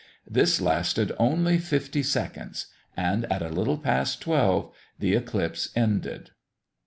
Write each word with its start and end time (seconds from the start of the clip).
This 0.27 0.59
lasted 0.59 1.11
only 1.19 1.59
fifty 1.59 2.01
seconds; 2.01 2.65
and, 2.97 3.31
at 3.31 3.43
a 3.43 3.49
little 3.49 3.77
past 3.77 4.19
12, 4.21 4.73
the 4.97 5.13
eclipse 5.13 5.69
ended. 5.75 6.31